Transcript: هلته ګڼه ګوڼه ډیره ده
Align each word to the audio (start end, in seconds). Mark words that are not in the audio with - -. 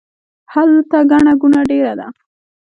هلته 0.53 0.97
ګڼه 1.11 1.33
ګوڼه 1.41 1.61
ډیره 1.69 1.93
ده 1.99 2.07